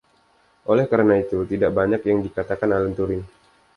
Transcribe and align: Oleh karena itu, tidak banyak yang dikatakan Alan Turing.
Oleh 0.71 0.85
karena 0.93 1.15
itu, 1.23 1.37
tidak 1.51 1.71
banyak 1.79 2.01
yang 2.09 2.19
dikatakan 2.25 2.69
Alan 2.75 2.93
Turing. 2.97 3.21